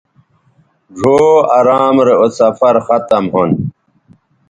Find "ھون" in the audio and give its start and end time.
3.33-3.51